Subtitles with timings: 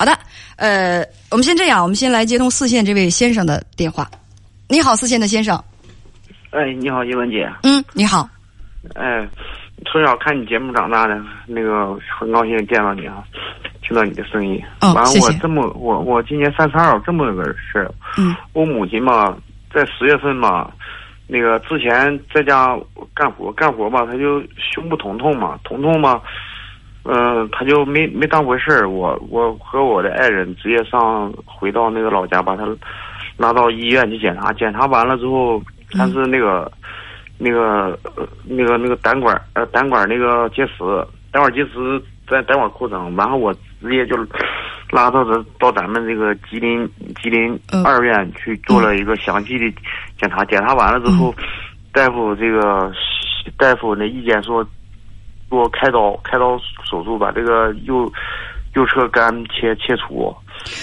[0.00, 0.18] 好的，
[0.56, 4.10] 呃，我们先这样，我们先来接通四线这位先生的电话。
[4.66, 5.62] 你好，四线的先生。
[6.52, 7.46] 哎，你好，叶文姐。
[7.64, 8.26] 嗯，你好。
[8.94, 9.28] 哎，
[9.92, 13.22] 从小看你节目长大的，那个很高兴见到你啊，
[13.82, 14.58] 听到你的声音。
[14.80, 17.92] 哦，完了，我这么我我今年三十二，这么个事儿。
[18.16, 18.34] 嗯。
[18.54, 19.36] 我母亲嘛，
[19.70, 20.72] 在十月份嘛，
[21.26, 22.74] 那个之前在家
[23.12, 26.22] 干活干活吧，她就胸部疼痛嘛，疼痛嘛，
[27.04, 28.88] 嗯，他就没没当回事儿。
[28.88, 32.66] 我我和我的爱人直接上回到那个老家，把他
[33.36, 36.70] 拉到医院去检查，检查完了之后，他是那个。
[37.42, 37.98] 那个，
[38.44, 40.74] 那个那个胆管呃胆管那个结石，
[41.32, 44.14] 胆管结石在胆管扩张，然后我直接就
[44.90, 46.86] 拉到这到咱们这个吉林
[47.22, 49.64] 吉林二院去做了一个详细的
[50.18, 51.34] 检查，检查完了之后，
[51.94, 52.92] 大夫这个
[53.56, 54.62] 大夫那意见说，
[55.50, 56.56] 给我开刀开刀
[56.88, 58.10] 手术把这个右
[58.74, 60.32] 右侧肝切切除，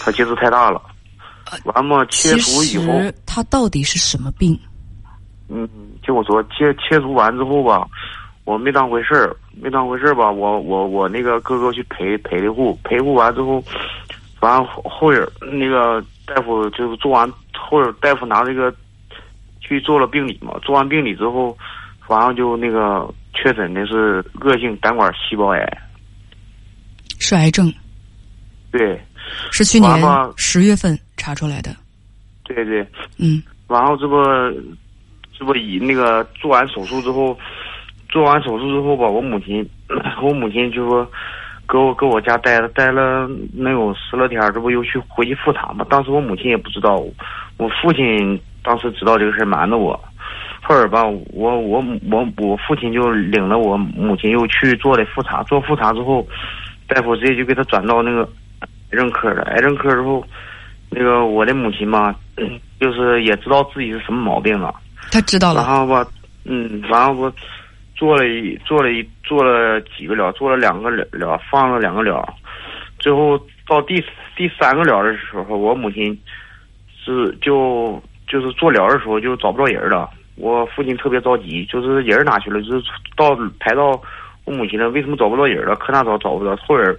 [0.00, 0.80] 他结石太大了，
[1.64, 2.92] 完嘛切除以后，
[3.26, 4.58] 他到底是什么病？
[5.48, 5.68] 嗯，
[6.02, 7.86] 听我说，切切除完之后吧，
[8.44, 13.62] 我没当回事儿，没当回事儿吧，我我我那个哥哥去陪陪的护，陪护完之后，
[14.40, 18.74] 完后人那个大夫就做完后人大夫拿这个
[19.60, 21.54] 去做了病理嘛，做完病理之后，
[22.06, 23.06] 完了就那个
[23.44, 25.60] 确诊的是恶性胆管细胞癌，
[27.20, 27.70] 是癌症，
[28.72, 28.98] 对，
[29.52, 30.02] 是去年
[30.36, 31.76] 十月份查出来的，
[32.44, 32.80] 对对，
[33.18, 34.16] 嗯，然后这不。
[35.36, 37.36] 这不以那个做完手术之后，
[38.08, 39.68] 做完手术之后吧，我母亲，
[40.22, 41.10] 我母亲就说，
[41.66, 45.84] 搁我搁我家待了待了能有十来天，这不又去回去复查嘛？
[45.90, 46.94] 当时我母亲也不知道，
[47.56, 50.00] 我父亲当时知道这个事瞒着我。
[50.66, 56.26] 后儿吧，我我我我父亲就领了我母亲又去做了复查，做复查之后，
[56.88, 58.28] 大夫直接就给他转到那个
[58.90, 59.42] 癌症科了。
[59.42, 60.24] 癌症科之后，
[60.90, 62.14] 那个我的母亲嘛，
[62.80, 64.74] 就是也知道自己是什么毛病了。
[65.12, 66.06] 他知道了，然后吧，
[66.44, 67.32] 嗯，然后我
[67.94, 72.26] 做了一做了一做了几个疗，做了两个疗疗，放了两个疗，
[72.98, 73.38] 最后
[73.68, 74.02] 到第
[74.34, 76.18] 第三个疗的时候，我母亲
[77.04, 82.60] 是就就是做疗的时候就找不着人了，我父亲特别着急，就是人哪去了？
[82.62, 82.84] 就是
[83.16, 84.00] 到排到
[84.44, 85.74] 我母亲了，为什么找不到人了？
[85.76, 86.56] 可哪找找不着？
[86.56, 86.98] 后儿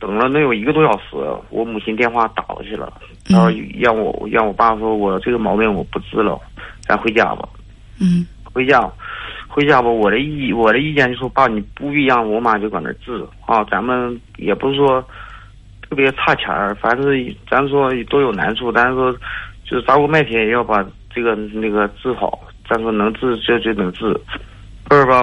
[0.00, 1.16] 等了能有一个多小时，
[1.50, 2.92] 我母亲电话打过去了，
[3.28, 6.40] 然后让我让我爸说，我这个毛病我不治了。
[6.80, 7.48] 咱回家吧，
[8.00, 8.80] 嗯，回家，
[9.46, 9.88] 回家吧。
[9.88, 13.62] 我的意我的意见就说，爸，你不必让我妈就搁那治啊。
[13.70, 15.04] 咱们也不是说
[15.82, 19.12] 特别差钱儿，反正咱说都有难处，但是说
[19.64, 20.82] 就是砸锅卖铁也要把
[21.18, 22.38] 这个那个治好。
[22.68, 24.04] 咱说能治就就能治。
[24.88, 25.22] 二吧，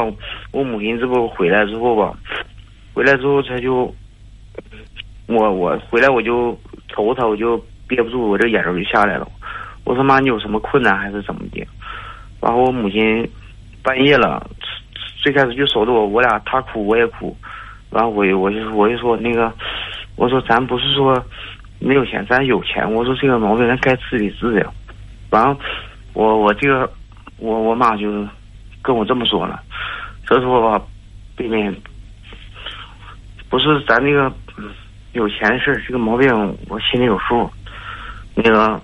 [0.52, 2.14] 我母亲这不回来之后吧，
[2.94, 3.94] 回来之后他就，
[5.28, 6.58] 我我回来我就
[6.90, 7.58] 瞅他，我就
[7.88, 9.28] 憋不住，我这眼泪就下来了。
[9.86, 11.66] 我说妈，你有什么困难还是怎么的？
[12.42, 13.28] 然后我母亲
[13.82, 14.46] 半夜了，
[15.24, 17.36] 最开始就守着我，我俩她哭我也哭。
[17.92, 19.54] 然后我我就我就说那个，
[20.16, 21.24] 我说咱不是说
[21.80, 22.92] 没有钱，咱有钱。
[22.92, 24.72] 我说这个毛病咱该治得治呀。
[25.36, 25.60] 然后，
[26.14, 26.90] 我我这个
[27.38, 28.26] 我我妈就
[28.82, 29.62] 跟我这么说了，
[30.26, 30.82] 所以说吧，
[31.38, 31.74] 妹妹，
[33.50, 34.32] 不是咱那个
[35.12, 36.30] 有钱的事这个毛病
[36.70, 37.52] 我心里有数，
[38.34, 38.82] 那个。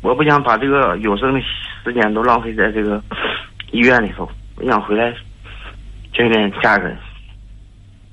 [0.00, 1.40] 我不想把这个有生的
[1.82, 3.02] 时间都浪费在这个
[3.72, 5.12] 医院里头，我想回来
[6.14, 6.96] 见见家人。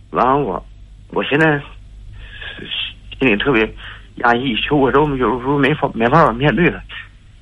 [0.09, 0.65] 然后，我
[1.09, 1.61] 我现在
[3.19, 3.71] 心里特别
[4.15, 6.81] 压抑，就我都有时候没法没办法面对了。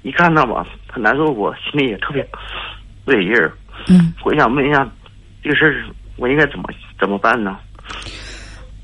[0.04, 2.22] 一看到吧，很难受，我心里也特别
[3.06, 3.52] 不得劲儿。
[3.88, 4.88] 嗯，我想问一下，
[5.42, 5.86] 这个事儿
[6.18, 6.66] 我应该怎么
[7.00, 7.58] 怎么办呢？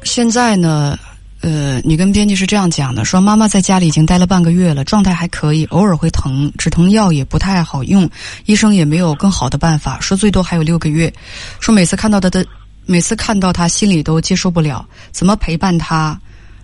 [0.03, 0.97] 现在呢？
[1.41, 8.09] 呃，你跟编辑是这样讲的：说妈妈在家里已经待了半个月了，状态还可以，偶尔会疼，止疼药也不太好用，
[8.45, 11.13] 医生也没有更好的办法，说最多还有六个月。
[11.61, 12.45] 说每次看到他的，
[12.85, 16.19] 每次看到他心里都接受不了，怎么陪伴他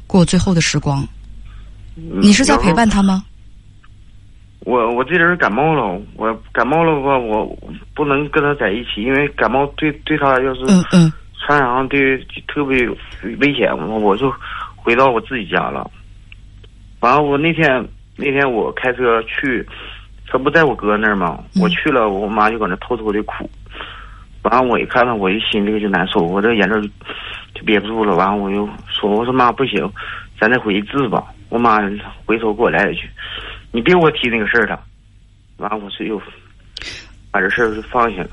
[0.07, 1.07] 过最后的时光？
[1.95, 3.23] 你是在陪伴他吗？
[4.65, 7.57] 我我这人感冒了，我感冒了话，我
[7.95, 10.65] 不能跟他在一起，因为感冒对对他要是
[11.39, 12.17] 传染上对
[12.47, 12.85] 特别
[13.39, 14.29] 危险，我我就。
[14.85, 15.89] 回到我自己家了，
[16.99, 17.83] 完了我那天
[18.17, 19.67] 那天我开车去，
[20.27, 21.43] 他不在我哥那儿吗？
[21.59, 23.49] 我去了，我妈就搁那偷偷的哭，
[24.43, 26.79] 完了我一看到我一心里就难受，我这眼泪
[27.55, 28.15] 就憋不住了。
[28.15, 29.91] 完了我就说：“我说妈不行，
[30.39, 31.79] 咱再回去治吧。”我妈
[32.27, 33.09] 回头给我来一句
[33.75, 34.81] ：“你别给我提那个事儿了。”
[35.57, 36.21] 完了我是又
[37.31, 38.29] 把这事儿就放下了。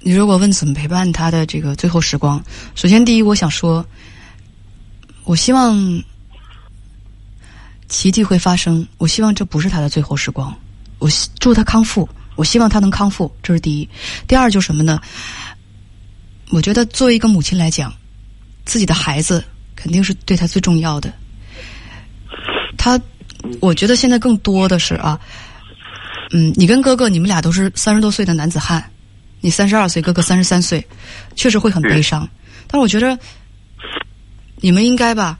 [0.00, 2.42] 你如果问怎么陪伴他的这个最后时光，
[2.74, 3.86] 首先第一我想说。
[5.26, 5.74] 我希望
[7.88, 8.86] 奇迹会发生。
[8.98, 10.54] 我希望这不是他的最后时光。
[10.98, 11.08] 我
[11.40, 12.06] 祝他康复。
[12.36, 13.88] 我希望他能康复，这是第一。
[14.28, 15.00] 第二就是什么呢？
[16.50, 17.90] 我觉得作为一个母亲来讲，
[18.66, 19.42] 自己的孩子
[19.74, 21.10] 肯定是对他最重要的。
[22.76, 23.00] 他，
[23.60, 25.18] 我觉得现在更多的是啊，
[26.32, 28.84] 嗯，你跟哥哥，你们俩都是三十多岁的男子汉，
[29.40, 30.86] 你三十二岁，哥哥三十三岁，
[31.36, 32.28] 确实会很悲伤。
[32.66, 33.18] 但是我觉得
[34.56, 35.38] 你们应该吧，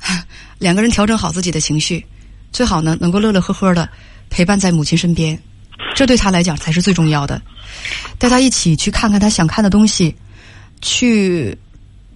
[0.58, 2.04] 两个人调整好自己的情绪，
[2.52, 3.88] 最好呢能够乐乐呵呵的
[4.28, 5.38] 陪伴在母亲身边。
[5.94, 7.40] 这对他来讲才是最重要的，
[8.18, 10.14] 带他一起去看看他想看的东西，
[10.82, 11.56] 去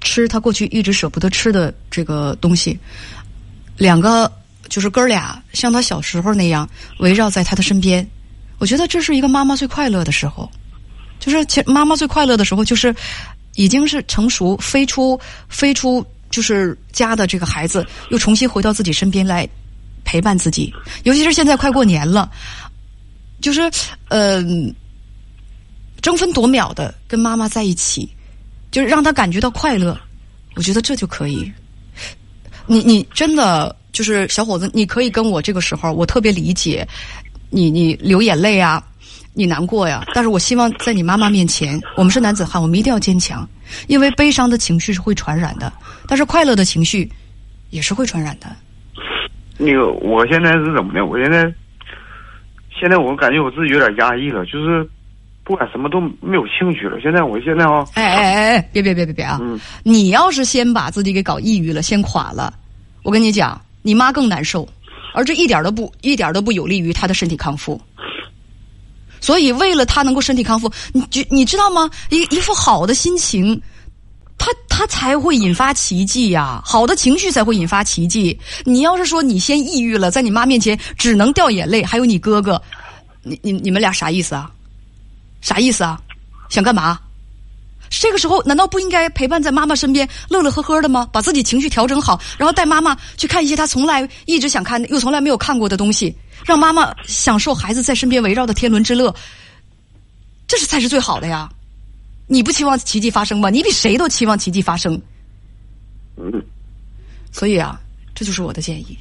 [0.03, 2.79] 吃他过去一直舍不得吃的这个东西。
[3.77, 4.31] 两个
[4.71, 6.67] 就是哥俩，像他小时候那样
[7.01, 8.09] 围绕在他的身边。
[8.59, 10.51] 我觉得这是一个妈妈最快乐的时候，
[11.19, 12.95] 就是其妈妈最快乐的时候，就是
[13.57, 19.47] 已经是成熟飞出飞出就是家的这个孩子，又重新回到自己身边来
[20.05, 20.73] 陪伴自己。
[21.03, 22.31] 尤其是现在快过年了。
[23.41, 23.71] 就是，
[24.09, 24.45] 呃，
[26.03, 28.07] 争分夺秒的跟妈妈在一起，
[28.71, 29.99] 就是让他感觉到快乐，
[30.57, 31.51] 我觉得这就可以。
[32.67, 36.87] 你你真的就是小伙子，你可以跟我这个时候，我特别理解
[37.51, 38.83] 你，你流眼泪啊，
[39.35, 40.05] 你难过呀。
[40.15, 43.49] 但是我希望在你妈妈面前，我们是男子汉，我们一定要坚强，
[43.87, 45.73] 因为悲伤的情绪是会传染的，
[46.07, 47.11] 但是快乐的情绪
[47.71, 48.49] 也是会传染的。
[49.59, 51.05] 那个，我现在是怎么的？
[51.07, 51.53] 我现在。
[52.79, 54.89] 现在我感觉我自己有点压抑了，就是
[55.45, 56.99] 不管什么都没有兴趣了。
[56.99, 59.39] 现在我现在啊，哎哎哎哎，别别别别别啊！
[59.43, 62.55] 嗯，你要是先把自己给搞抑郁了，先垮了，
[63.03, 64.69] 我跟你讲，你妈更难受，
[65.15, 67.81] 而这一点都不一点都不有利于她的身体康复。
[69.21, 71.91] 所以，为了她能够身体康复，你觉你知道吗？
[72.11, 73.61] 一一副好的心情。
[74.43, 76.63] 他他才会引发奇迹呀！
[76.65, 78.41] 好的情绪才会引发奇迹。
[78.65, 82.59] 你要是说你先抑郁了，在你妈面前只能掉眼泪，还有你哥哥，
[83.23, 84.51] 你你你们俩啥意思啊？
[85.43, 86.01] 啥意思啊？
[86.49, 86.99] 想干嘛？
[87.91, 91.09] 这个时候难道不应该陪伴在妈妈身边，乐乐呵呵的吗？
[91.13, 96.15] 把自己情绪调整好，然后带妈妈去看一些他从来一直想看又从来没有看过的东西，
[96.47, 99.15] 让妈妈享受孩子在身边围绕的天伦之乐，
[100.47, 101.51] 这是才是最好的呀。
[102.27, 103.51] 你不期望奇迹发生吗？
[103.51, 104.95] 你比谁都期望奇迹发生。
[106.17, 106.33] 嗯，
[107.33, 107.81] 所以啊，
[108.15, 108.97] 这就是我的建议。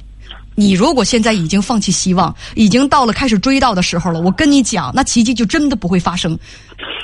[0.56, 6.36] 你如果现在已经放弃希望，已经到了开始追悼的时候了，我跟你讲，那奇迹就真的不会发生。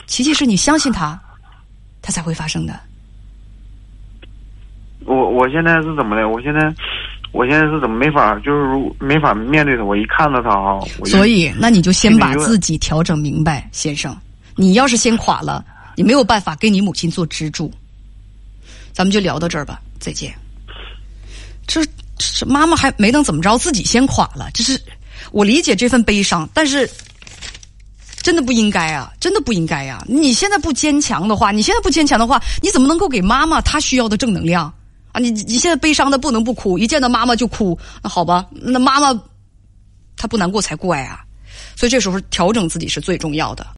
[0.09, 1.19] 奇迹是你相信它，
[2.07, 2.79] 它才会发生的。
[5.05, 6.29] 我我现在是怎么的？
[6.29, 6.73] 我现在
[7.33, 9.83] 我现在是怎么没法，就是没法面对他。
[9.83, 14.17] 我一看到他啊，所以那你就先把自己调整明白，先生。
[14.55, 15.65] 你要是先垮了。
[15.97, 17.73] 你没有办法给你母亲做支柱，
[18.93, 20.33] 咱们就聊到这儿吧，再见。
[21.67, 21.85] 这
[22.17, 24.49] 这妈妈还没能怎么着，自己先垮了。
[24.55, 24.81] 这是
[25.33, 26.89] 我理解这份悲伤，但是
[28.27, 30.05] 真的不应该啊，真的不应该啊！
[30.09, 34.65] 你现在不坚强的话，你现在不坚强的话，你怎么能够给妈妈她需要的正能量
[35.13, 35.21] 啊？
[35.21, 39.17] 你你现在悲伤的不能不哭，一见到妈妈就哭，那好吧，那妈妈
[40.17, 41.25] 她不难过才怪啊！
[41.77, 43.65] 所以这时候调整自己是最重要的。